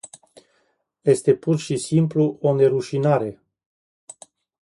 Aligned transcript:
Este 1.03 1.35
pur 1.35 1.57
și 1.59 1.77
simplu 1.77 2.37
o 2.41 2.53
nerușinare... 2.55 3.41